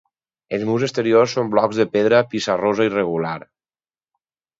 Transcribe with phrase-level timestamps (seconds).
[0.55, 3.35] Els murs exteriors són blocs de pedra pissarrosa irregular.